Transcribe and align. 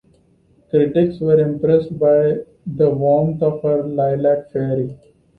Critics 0.71 1.19
were 1.19 1.37
impressed 1.39 1.99
by 1.99 2.39
the 2.65 2.89
warmth 2.89 3.43
of 3.43 3.61
her 3.61 3.83
Lilac 3.83 4.49
Fairy. 4.51 4.97